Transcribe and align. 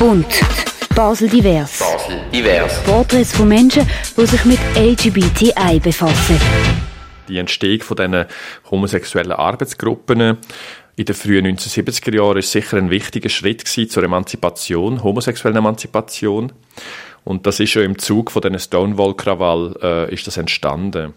Bunt. 0.00 0.40
Basel 0.96 1.28
divers. 1.28 1.78
Basel 1.78 2.22
divers. 2.32 2.82
Porträts 2.84 3.36
von 3.36 3.46
Menschen, 3.46 3.86
die 4.16 4.26
sich 4.26 4.44
mit 4.46 4.58
LGBTI 4.74 5.78
befassen. 5.78 6.40
Die 7.28 7.36
Entstehung 7.36 7.82
von 7.82 7.98
diesen 7.98 8.24
homosexuellen 8.70 9.32
Arbeitsgruppen 9.32 10.38
in 10.96 11.04
den 11.04 11.14
frühen 11.14 11.46
1970er 11.46 12.16
Jahren 12.16 12.38
ist 12.38 12.50
sicher 12.50 12.78
ein 12.78 12.88
wichtiger 12.88 13.28
Schritt 13.28 13.68
zur 13.68 14.02
Emanzipation, 14.02 15.04
homosexuellen 15.04 15.58
Emanzipation. 15.58 16.54
Und 17.24 17.46
das 17.46 17.60
ist 17.60 17.68
schon 17.68 17.82
im 17.82 17.98
Zug 17.98 18.30
von 18.30 18.40
diesen 18.40 18.58
Stonewall-Krawall 18.58 19.76
äh, 19.82 20.14
ist 20.14 20.26
das 20.26 20.38
entstanden. 20.38 21.12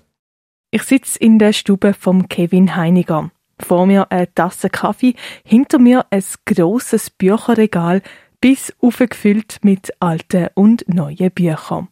Ich 0.72 0.84
sitze 0.84 1.18
in 1.20 1.40
der 1.40 1.54
Stube 1.54 1.94
von 1.94 2.28
Kevin 2.28 2.76
Heiniger. 2.76 3.32
Vor 3.62 3.86
mir 3.86 4.12
eine 4.12 4.34
Tasse 4.34 4.70
Kaffee, 4.70 5.16
hinter 5.46 5.80
mir 5.80 6.06
ein 6.10 6.24
grosses 6.46 7.10
Bücherregal, 7.10 8.02
bis 8.44 8.74
aufgefüllt 8.82 9.60
mit 9.62 9.94
alten 10.02 10.50
und 10.54 10.84
neuen 10.90 11.32
Büchern. 11.32 11.88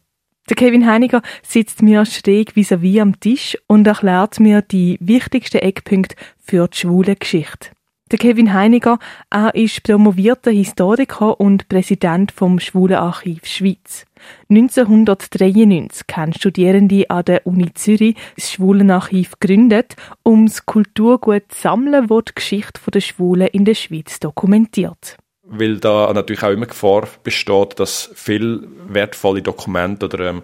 Der 0.50 0.56
Kevin 0.56 0.86
Heiniger 0.86 1.22
sitzt 1.42 1.80
mir 1.80 2.04
schräg 2.04 2.52
vis-à-vis 2.54 3.00
am 3.00 3.18
Tisch 3.18 3.56
und 3.68 3.86
erklärt 3.86 4.38
mir 4.38 4.60
die 4.60 4.98
wichtigsten 5.00 5.62
Eckpunkte 5.62 6.14
für 6.36 6.68
die 6.68 6.76
schwule 6.76 7.16
Geschichte. 7.16 7.70
Der 8.10 8.18
Kevin 8.18 8.52
Heiniger, 8.52 8.98
er 9.30 9.54
ist 9.54 9.82
promovierter 9.82 10.50
Historiker 10.50 11.40
und 11.40 11.70
Präsident 11.70 12.32
vom 12.32 12.60
Schwulenarchiv 12.60 13.46
Schweiz. 13.46 14.04
1993 14.50 16.04
haben 16.14 16.34
Studierende 16.34 17.08
an 17.08 17.24
der 17.24 17.46
Uni 17.46 17.72
Zürich 17.72 18.16
das 18.36 18.52
Schwulenarchiv 18.52 19.40
gegründet, 19.40 19.96
um 20.22 20.44
das 20.44 20.66
Kulturgut 20.66 21.44
zu 21.48 21.62
sammeln, 21.62 22.08
das 22.08 22.24
die 22.28 22.34
Geschichte 22.34 22.90
der 22.90 23.00
Schwulen 23.00 23.46
in 23.46 23.64
der 23.64 23.74
Schweiz 23.74 24.20
dokumentiert 24.20 25.16
weil 25.44 25.78
da 25.78 26.12
natürlich 26.12 26.42
auch 26.42 26.50
immer 26.50 26.66
Gefahr 26.66 27.08
besteht, 27.22 27.78
dass 27.80 28.10
viel 28.14 28.68
wertvolle 28.88 29.42
Dokumente 29.42 30.06
oder 30.06 30.30
ähm, 30.30 30.42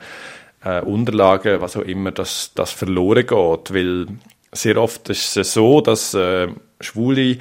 äh, 0.65 0.81
Unterlagen, 0.81 1.61
was 1.61 1.77
auch 1.77 1.83
immer, 1.83 2.11
dass 2.11 2.53
das 2.55 2.73
verloren 2.73 3.27
geht, 3.27 3.75
weil 3.75 4.07
sehr 4.53 4.77
oft 4.77 5.09
ist 5.09 5.37
es 5.37 5.53
so, 5.53 5.81
dass 5.81 6.15
äh, 6.15 6.49
Schwule 6.81 7.39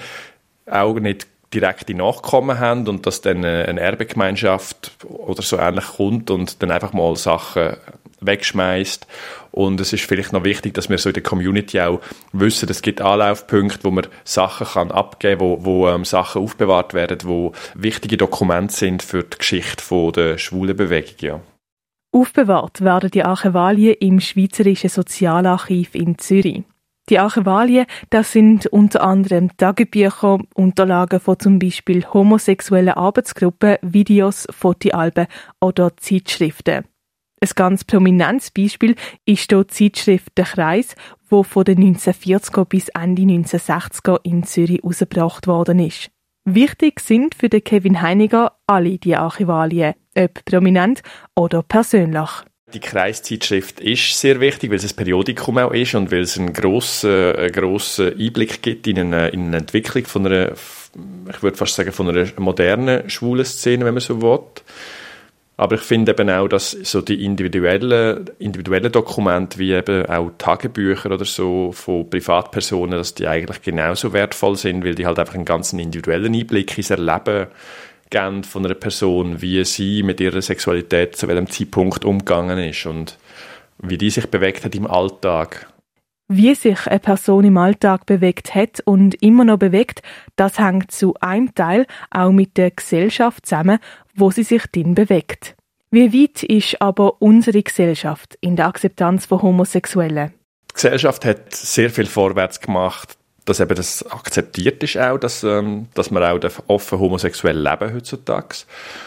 auch 0.69 0.99
nicht 0.99 1.27
direkte 1.53 1.93
Nachkommen 1.93 2.59
haben 2.59 2.87
und 2.87 3.05
dass 3.05 3.21
dann 3.21 3.43
äh, 3.43 3.65
eine 3.67 3.79
Erbegemeinschaft 3.79 4.91
oder 5.05 5.41
so 5.41 5.57
ähnlich 5.57 5.85
kommt 5.85 6.29
und 6.29 6.61
dann 6.61 6.71
einfach 6.71 6.93
mal 6.93 7.15
Sachen 7.15 7.77
wegschmeißt. 8.21 9.07
Und 9.51 9.79
es 9.79 9.93
ist 9.93 10.05
vielleicht 10.05 10.33
noch 10.33 10.43
wichtig, 10.43 10.73
dass 10.73 10.89
wir 10.89 10.97
so 10.97 11.09
in 11.09 11.13
der 11.13 11.23
Community 11.23 11.79
auch 11.81 12.01
wissen, 12.31 12.69
es 12.69 12.81
gibt 12.81 13.01
Anlaufpunkte, 13.01 13.83
wo 13.83 13.91
man 13.91 14.07
Sachen 14.23 14.67
kann 14.67 14.91
abgeben 14.91 15.39
kann, 15.39 15.47
wo, 15.47 15.65
wo 15.65 15.89
ähm, 15.89 16.05
Sachen 16.05 16.41
aufbewahrt 16.41 16.93
werden, 16.93 17.19
wo 17.23 17.53
wichtige 17.73 18.17
Dokumente 18.17 18.73
sind 18.73 19.03
für 19.03 19.23
die 19.23 19.37
Geschichte 19.37 19.83
von 19.83 20.11
der 20.13 20.37
schwulen 20.37 20.75
Bewegung. 20.75 21.15
Ja. 21.21 21.39
Aufbewahrt 22.11 22.81
werden 22.81 23.11
die 23.11 23.23
Archivalien 23.23 23.95
im 23.99 24.19
Schweizerischen 24.19 24.89
Sozialarchiv 24.89 25.93
in 25.93 26.17
Zürich. 26.17 26.63
Die 27.09 27.19
Archivalien, 27.19 27.85
das 28.09 28.33
sind 28.33 28.67
unter 28.67 29.01
anderem 29.01 29.55
Tagebücher, 29.55 30.39
Unterlagen 30.53 31.21
von 31.21 31.39
zum 31.39 31.57
Beispiel 31.57 32.05
homosexuellen 32.05 32.95
Arbeitsgruppen, 32.95 33.77
Videos, 33.81 34.45
Fotoalben 34.51 35.27
oder 35.61 35.95
Zeitschriften. 35.95 36.83
Ein 37.39 37.49
ganz 37.55 37.83
prominentes 37.83 38.49
Beispiel 38.49 38.95
ist 39.25 39.51
die 39.51 39.67
Zeitschrift 39.67 40.35
«Der 40.37 40.45
Kreis», 40.45 40.95
wo 41.29 41.43
von 41.43 41.65
den 41.65 41.95
1940er 41.95 42.65
bis 42.65 42.89
Ende 42.89 43.21
1960er 43.21 44.19
in 44.23 44.43
Zürich 44.43 44.81
herausgebracht 44.81 45.45
worden 45.45 45.79
ist. 45.79 46.09
Wichtig 46.45 46.99
sind 47.01 47.35
für 47.35 47.49
den 47.49 47.63
Kevin 47.63 48.01
Heiniger 48.01 48.53
alle 48.65 48.97
die 48.97 49.15
Archivalien, 49.15 49.93
ob 50.17 50.45
prominent 50.45 51.03
oder 51.35 51.61
persönlich. 51.61 52.29
Die 52.73 52.79
Kreiszeitschrift 52.79 53.79
ist 53.81 54.19
sehr 54.19 54.39
wichtig, 54.39 54.69
weil 54.69 54.77
es 54.77 54.91
ein 54.91 54.95
Periodikum 54.95 55.57
auch 55.57 55.71
ist 55.71 55.93
und 55.95 56.11
weil 56.11 56.21
es 56.21 56.37
einen 56.37 56.53
grossen, 56.53 57.35
einen 57.35 57.51
grossen 57.51 58.19
Einblick 58.19 58.61
gibt 58.61 58.87
in 58.87 58.97
eine, 58.99 59.29
in 59.29 59.47
eine 59.47 59.57
Entwicklung 59.57 60.05
von 60.05 60.25
einer, 60.25 60.53
ich 61.29 61.43
würde 61.43 61.55
fast 61.55 61.75
sagen, 61.75 61.91
von 61.91 62.09
einer 62.09 62.27
modernen 62.37 63.09
schwulen 63.09 63.45
Szene, 63.45 63.85
wenn 63.85 63.93
man 63.93 64.01
so 64.01 64.21
will. 64.21 64.39
Aber 65.59 65.75
ich 65.75 65.81
finde 65.81 66.11
eben 66.11 66.29
auch, 66.29 66.47
dass 66.47 66.69
so 66.71 67.01
die 67.01 67.25
individuellen, 67.25 68.29
individuellen 68.37 68.91
Dokumente, 68.91 69.57
wie 69.57 69.73
eben 69.73 70.05
auch 70.05 70.29
Tagebücher 70.37 71.11
oder 71.11 71.25
so 71.25 71.71
von 71.71 72.07
Privatpersonen, 72.07 72.99
dass 72.99 73.15
die 73.15 73.27
eigentlich 73.27 73.63
genauso 73.63 74.13
wertvoll 74.13 74.55
sind, 74.55 74.85
weil 74.85 74.93
die 74.93 75.07
halt 75.07 75.17
einfach 75.17 75.33
einen 75.33 75.45
ganz 75.45 75.73
individuellen 75.73 76.35
Einblick 76.35 76.77
ins 76.77 76.91
Erleben 76.91 77.47
geben 78.11 78.43
von 78.43 78.65
einer 78.65 78.75
Person, 78.75 79.41
wie 79.41 79.65
sie 79.65 80.03
mit 80.03 80.21
ihrer 80.21 80.43
Sexualität 80.43 81.15
zu 81.15 81.27
welchem 81.27 81.49
Zeitpunkt 81.49 82.05
umgegangen 82.05 82.59
ist 82.59 82.85
und 82.85 83.17
wie 83.79 83.97
die 83.97 84.11
sich 84.11 84.27
bewegt 84.27 84.63
hat 84.63 84.75
im 84.75 84.85
Alltag. 84.85 85.67
Wie 86.29 86.55
sich 86.55 86.87
eine 86.87 86.99
Person 86.99 87.45
im 87.45 87.57
Alltag 87.57 88.05
bewegt 88.05 88.53
hat 88.53 88.81
und 88.83 89.21
immer 89.21 89.45
noch 89.45 89.57
bewegt, 89.57 90.01
das 90.35 90.59
hängt 90.59 90.91
zu 90.91 91.13
einem 91.21 91.55
Teil 91.55 91.85
auch 92.11 92.31
mit 92.31 92.57
der 92.57 92.71
Gesellschaft 92.71 93.45
zusammen, 93.45 93.79
wo 94.13 94.29
sie 94.31 94.43
sich 94.43 94.63
drin 94.67 94.93
bewegt. 94.93 95.55
Wie 95.89 96.11
weit 96.13 96.43
ist 96.43 96.81
aber 96.81 97.21
unsere 97.21 97.63
Gesellschaft 97.63 98.37
in 98.41 98.57
der 98.57 98.67
Akzeptanz 98.67 99.25
von 99.25 99.41
Homosexuellen? 99.41 100.33
Die 100.71 100.73
Gesellschaft 100.73 101.23
hat 101.23 101.55
sehr 101.55 101.89
viel 101.89 102.05
vorwärts 102.05 102.59
gemacht 102.59 103.17
dass 103.47 103.61
eben 103.61 103.75
das 103.75 104.05
akzeptiert 104.11 104.83
ist 104.83 104.97
auch, 104.97 105.17
dass, 105.17 105.43
ähm, 105.43 105.87
dass 105.93 106.11
man 106.11 106.21
auch 106.21 106.39
offen 106.67 106.99
homosexuell 106.99 107.57
leben 107.57 107.93
heutzutage 107.93 108.65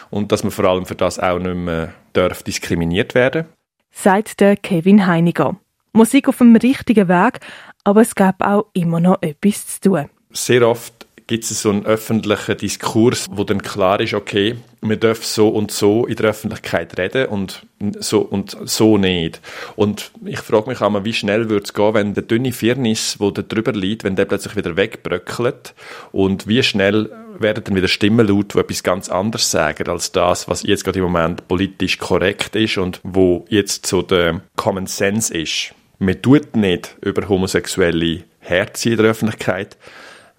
und 0.09 0.33
dass 0.33 0.43
man 0.43 0.51
vor 0.51 0.65
allem 0.65 0.87
für 0.87 0.95
das 0.95 1.19
auch 1.19 1.39
nicht 1.39 1.55
mehr 1.55 1.93
darf 2.15 2.43
diskriminiert 2.43 3.15
werden. 3.15 3.45
Sagt 3.91 4.41
der 4.41 4.57
Kevin 4.57 5.07
Heiniger. 5.07 5.57
Musik 5.93 6.29
auf 6.29 6.39
dem 6.39 6.57
richtigen 6.57 7.09
Weg, 7.09 7.41
aber 7.85 8.03
es 8.03 8.15
gab 8.15 8.43
auch 8.43 8.67
immer 8.73 9.01
noch 9.01 9.19
etwas 9.23 9.67
zu 9.67 9.91
tun. 9.91 10.11
Sehr 10.33 10.67
oft 10.67 11.01
gibt 11.31 11.45
es 11.45 11.63
so 11.63 11.71
einen 11.71 11.87
öffentlichen 11.87 12.57
Diskurs, 12.57 13.29
wo 13.31 13.45
dann 13.45 13.63
klar 13.63 14.01
ist, 14.01 14.15
okay, 14.15 14.57
wir 14.83 14.97
dürfen 14.97 15.23
so 15.23 15.49
und 15.49 15.71
so 15.71 16.05
in 16.05 16.17
der 16.17 16.31
Öffentlichkeit 16.31 16.99
reden 16.99 17.27
und 17.27 17.65
so 18.01 18.19
und 18.23 18.57
so 18.65 18.99
nicht. 18.99 19.41
Und 19.77 20.11
ich 20.25 20.41
frage 20.41 20.69
mich 20.69 20.81
einmal, 20.81 21.05
wie 21.05 21.13
schnell 21.13 21.49
würde 21.49 21.63
es 21.63 21.73
gehen, 21.73 21.95
wenn 21.95 22.15
der 22.15 22.25
dünne 22.25 22.51
Firnis, 22.51 23.21
wo 23.21 23.31
da 23.31 23.43
drüber 23.43 23.71
liegt, 23.71 24.03
wenn 24.03 24.17
der 24.17 24.25
plötzlich 24.25 24.57
wieder 24.57 24.77
wegbröckelt 24.77 25.73
und 26.11 26.49
wie 26.49 26.65
schnell 26.65 27.11
werden 27.39 27.63
dann 27.63 27.77
wieder 27.77 27.87
Stimmen 27.87 28.27
laut, 28.27 28.55
die 28.55 28.59
etwas 28.59 28.83
ganz 28.83 29.09
anderes 29.09 29.53
sagen 29.53 29.89
als 29.89 30.11
das, 30.11 30.49
was 30.49 30.65
jetzt 30.65 30.85
gerade 30.85 30.99
im 30.99 31.05
Moment 31.05 31.47
politisch 31.47 31.99
korrekt 31.99 32.57
ist 32.57 32.77
und 32.77 33.01
wo 33.05 33.45
jetzt 33.49 33.87
so 33.87 34.03
der 34.03 34.41
Common 34.57 34.89
Sense 34.89 35.33
ist. 35.33 35.75
Man 36.03 36.23
tut 36.23 36.57
nicht 36.57 36.97
über 37.03 37.29
homosexuelle 37.29 38.23
herziehen 38.39 38.93
in 38.93 38.99
der 38.99 39.11
Öffentlichkeit, 39.11 39.77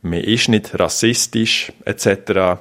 man 0.01 0.22
ist 0.22 0.49
nicht 0.49 0.79
rassistisch 0.79 1.72
etc. 1.85 2.59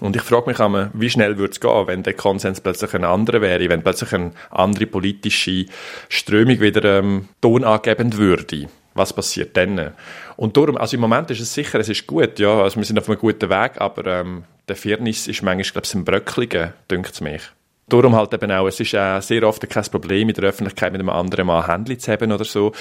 Und 0.00 0.16
ich 0.16 0.22
frage 0.22 0.50
mich 0.50 0.58
einmal, 0.58 0.90
wie 0.92 1.08
schnell 1.08 1.38
würde 1.38 1.52
es 1.52 1.60
gehen, 1.60 1.86
wenn 1.86 2.02
der 2.02 2.14
Konsens 2.14 2.60
plötzlich 2.60 2.92
ein 2.94 3.04
anderer 3.04 3.40
wäre, 3.40 3.68
wenn 3.68 3.84
plötzlich 3.84 4.12
eine 4.12 4.32
andere 4.50 4.86
politische 4.86 5.66
Strömung 6.08 6.58
wieder 6.58 6.98
ähm, 6.98 7.28
tonangebend 7.40 8.16
würde. 8.16 8.66
Was 8.94 9.12
passiert 9.12 9.56
dann? 9.56 9.92
Und 10.36 10.56
darum, 10.56 10.76
also 10.76 10.96
im 10.96 11.02
Moment 11.02 11.30
ist 11.30 11.38
es 11.38 11.54
sicher, 11.54 11.78
es 11.78 11.88
ist 11.88 12.08
gut, 12.08 12.40
ja, 12.40 12.62
also 12.62 12.78
wir 12.78 12.84
sind 12.84 12.98
auf 12.98 13.08
einem 13.08 13.20
guten 13.20 13.48
Weg, 13.48 13.80
aber 13.80 14.06
ähm, 14.06 14.42
der 14.66 14.74
Firnis 14.74 15.28
ist 15.28 15.42
manchmal, 15.42 15.70
glaube 15.70 15.86
ich, 15.86 15.94
ein 15.94 16.04
Bröckligen, 16.04 16.72
dünkt 16.90 17.12
es 17.12 17.20
mich. 17.20 17.42
Darum 17.90 18.14
halt 18.14 18.32
eben 18.32 18.52
auch, 18.52 18.68
es 18.68 18.78
ist 18.78 18.94
auch 18.94 19.20
sehr 19.20 19.42
oft 19.42 19.68
kein 19.68 19.84
Problem, 19.84 20.28
in 20.28 20.34
der 20.34 20.44
Öffentlichkeit 20.44 20.92
mit 20.92 21.00
einem 21.00 21.10
anderen 21.10 21.48
Mann 21.48 21.66
Händchen 21.66 21.98
zu 21.98 22.12
haben 22.12 22.30
oder 22.30 22.44
so. 22.44 22.72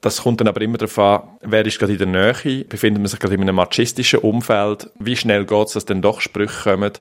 Das 0.00 0.22
kommt 0.22 0.40
dann 0.40 0.48
aber 0.48 0.60
immer 0.60 0.78
darauf 0.78 0.98
an, 0.98 1.22
wer 1.42 1.64
ist 1.64 1.78
gerade 1.78 1.92
in 1.92 1.98
der 1.98 2.06
Nähe, 2.08 2.64
befindet 2.64 3.00
man 3.00 3.06
sich 3.06 3.20
gerade 3.20 3.34
in 3.34 3.42
einem 3.42 3.54
machistischen 3.54 4.18
Umfeld, 4.18 4.90
wie 4.98 5.16
schnell 5.16 5.46
geht 5.46 5.68
es, 5.68 5.72
dass 5.74 5.84
dann 5.84 6.02
doch 6.02 6.20
Sprüche 6.20 6.70
kommen. 6.70 6.92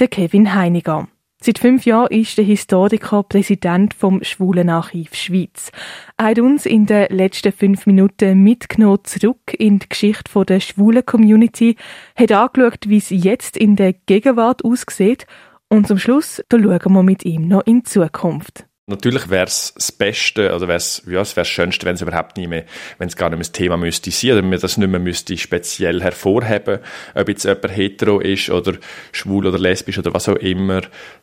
Der 0.00 0.08
Kevin 0.08 0.54
Heiniger. 0.54 1.08
Seit 1.42 1.58
fünf 1.58 1.84
Jahren 1.84 2.10
ist 2.10 2.38
der 2.38 2.46
Historiker 2.46 3.22
Präsident 3.22 3.92
vom 3.92 4.24
Schwulenarchiv 4.24 5.14
Schweiz. 5.14 5.70
Er 6.16 6.28
hat 6.28 6.38
uns 6.38 6.64
in 6.64 6.86
den 6.86 7.08
letzten 7.10 7.52
fünf 7.52 7.84
Minuten 7.84 8.42
mitgenommen 8.42 9.04
zurück 9.04 9.54
in 9.58 9.78
die 9.78 9.88
Geschichte 9.88 10.44
der 10.46 10.60
schwulen 10.60 11.04
Community, 11.04 11.76
hat 12.16 12.32
angeschaut, 12.32 12.88
wie 12.88 12.96
es 12.96 13.10
jetzt 13.10 13.58
in 13.58 13.76
der 13.76 13.92
Gegenwart 13.92 14.64
aussieht 14.64 15.26
und 15.68 15.86
zum 15.86 15.98
Schluss 15.98 16.42
da 16.48 16.58
schauen 16.58 16.92
wir 16.92 17.02
mit 17.02 17.24
ihm 17.24 17.48
noch 17.48 17.66
in 17.66 17.82
die 17.82 17.84
Zukunft. 17.84 18.66
Natürlich 18.88 19.28
wäre 19.30 19.46
es 19.46 19.74
das 19.74 19.90
Beste, 19.90 20.54
oder 20.54 20.68
wäre 20.68 20.76
es, 20.76 21.02
ja, 21.08 21.24
das 21.24 21.48
Schönste, 21.48 21.86
wenn 21.86 21.96
es 21.96 22.02
überhaupt 22.02 22.36
nicht 22.36 22.48
mehr, 22.48 22.64
wenn 22.98 23.08
es 23.08 23.16
gar 23.16 23.30
nicht 23.30 23.38
mehr 23.38 23.42
das 23.44 23.50
Thema 23.50 23.76
müsste 23.76 24.12
sein, 24.12 24.30
oder 24.30 24.42
man 24.42 24.60
das 24.60 24.76
nicht 24.76 24.88
mehr 24.88 25.00
müsste 25.00 25.36
speziell 25.36 26.00
hervorheben, 26.00 26.78
ob 27.16 27.28
jetzt 27.28 27.44
jemand 27.44 27.76
hetero 27.76 28.20
ist, 28.20 28.48
oder 28.48 28.74
schwul 29.10 29.44
oder 29.48 29.58
lesbisch, 29.58 29.98
oder 29.98 30.14
was 30.14 30.28
auch 30.28 30.36
immer, 30.36 30.82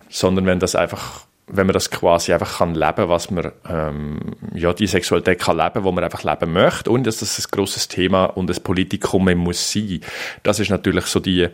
sondern 0.09 0.45
wenn 0.45 0.59
das 0.59 0.75
einfach 0.75 1.25
wenn 1.47 1.67
man 1.67 1.73
das 1.73 1.91
quasi 1.91 2.31
einfach 2.31 2.59
kann 2.59 2.73
leben, 2.73 3.09
was 3.09 3.29
man 3.29 3.51
ähm, 3.69 4.19
ja 4.53 4.73
die 4.73 4.87
Sexualität 4.87 5.39
kann 5.39 5.57
leben, 5.57 5.83
wo 5.83 5.91
man 5.91 6.03
einfach 6.03 6.23
leben 6.23 6.53
möchte, 6.53 6.89
und 6.89 7.05
dass 7.05 7.17
das 7.17 7.37
ein 7.37 7.45
großes 7.51 7.89
Thema 7.89 8.25
und 8.25 8.49
ein 8.49 8.63
Politikum 8.63 9.25
muss 9.35 9.71
sein. 9.71 9.99
Das 10.43 10.59
ist 10.59 10.69
natürlich 10.69 11.05
so 11.05 11.19
die 11.19 11.49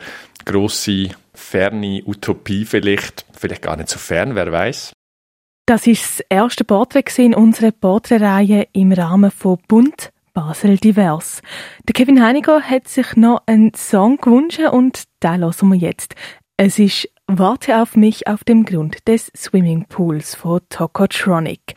große 0.46 1.10
ferne 1.40 2.04
Utopie 2.06 2.66
vielleicht, 2.66 3.26
vielleicht 3.34 3.62
gar 3.62 3.78
nicht 3.78 3.90
so 3.90 3.98
fern, 3.98 4.36
wer 4.36 4.52
weiß. 4.52 4.94
Das 5.66 5.86
ist 5.88 6.20
das 6.20 6.26
erste 6.30 6.64
Porträt 6.64 7.04
in 7.18 7.36
unserer 7.36 7.72
Porträtreihe 7.72 8.68
im 8.74 8.92
Rahmen 8.92 9.32
von 9.32 9.58
Bund 9.68 10.12
Basel 10.34 10.78
Divers. 10.78 11.42
Der 11.88 11.94
Kevin 11.94 12.24
Heiniger 12.24 12.62
hat 12.62 12.88
sich 12.88 13.16
noch 13.16 13.44
einen 13.46 13.74
Song 13.76 14.18
gewünscht 14.18 14.60
und 14.60 15.04
den 15.24 15.42
hören 15.42 15.70
wir 15.70 15.76
jetzt. 15.76 16.16
Es 16.58 16.80
ist 16.80 17.10
Warte 17.28 17.82
auf 17.82 17.96
mich 17.96 18.28
auf 18.28 18.44
dem 18.44 18.66
Grund 18.66 19.08
des 19.08 19.32
Swimmingpools 19.38 20.34
von 20.34 20.62
Tokotronic. 20.70 21.76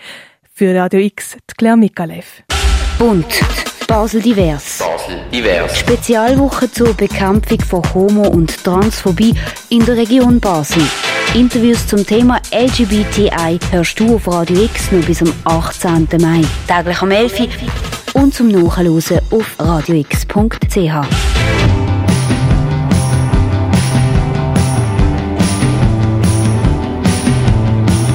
Für 0.54 0.74
Radio 0.74 1.00
X, 1.00 1.36
Claire 1.58 1.76
Mikalev. 1.76 2.42
Bund. 2.98 3.71
Basel 3.86 4.20
Divers. 4.20 4.78
Basel 4.78 5.20
Divers. 5.32 5.78
Spezialwoche 5.78 6.70
zur 6.70 6.94
Bekämpfung 6.94 7.60
von 7.60 7.94
Homo- 7.94 8.28
und 8.28 8.62
Transphobie 8.64 9.34
in 9.68 9.84
der 9.84 9.96
Region 9.96 10.40
Basel. 10.40 10.82
Interviews 11.34 11.86
zum 11.86 12.06
Thema 12.06 12.40
LGBTI 12.52 13.58
hörst 13.70 13.98
du 13.98 14.16
auf 14.16 14.28
Radio 14.28 14.62
X 14.64 14.92
nur 14.92 15.02
bis 15.02 15.22
am 15.22 15.32
18. 15.44 16.08
Mai. 16.20 16.42
Täglich 16.66 17.02
am 17.02 17.10
11. 17.10 17.40
Uhr 17.40 18.22
und 18.22 18.34
zum 18.34 18.48
Nachhören 18.48 19.20
auf 19.30 19.56
radiox.ch. 19.58 20.92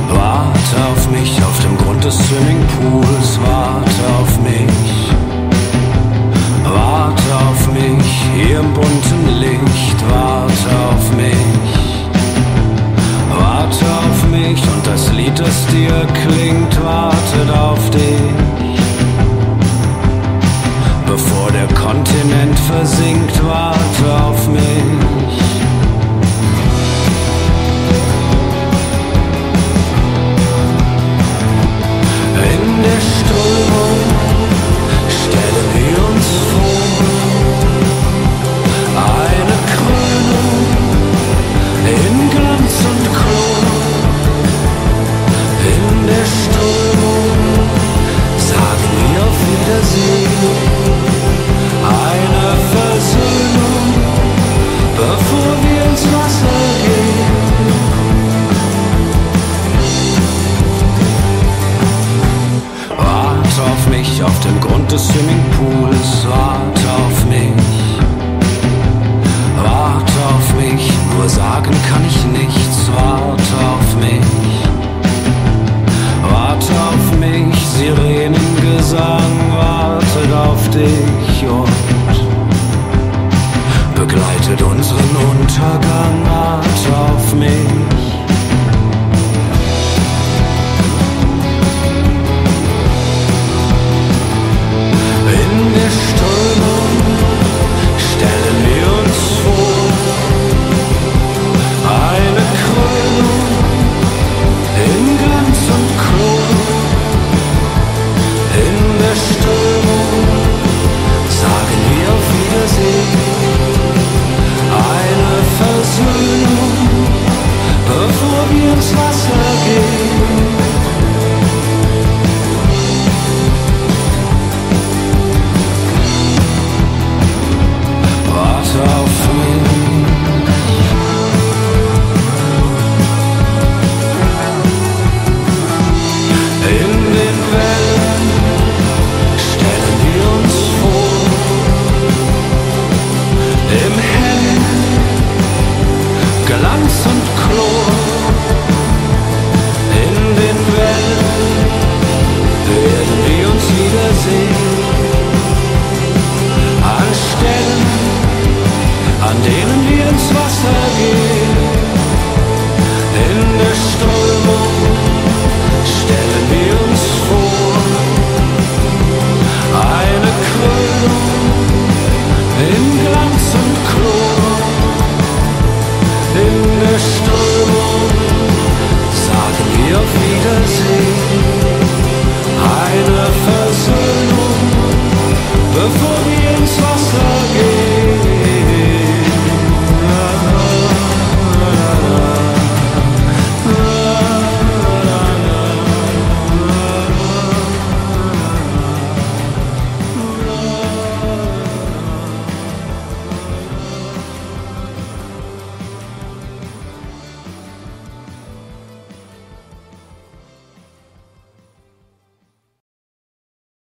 Warte 0.09 0.85
auf 0.91 1.09
mich 1.11 1.41
auf 1.41 1.61
dem 1.61 1.77
Grund 1.77 2.03
des 2.03 2.17
Swimmingpools, 2.17 3.36
sinkt 22.85 23.43
war. 23.45 23.76
Dich 80.77 81.47
und 81.47 81.67
begleitet 83.95 84.61
unseren 84.61 85.15
Untergang. 85.31 86.16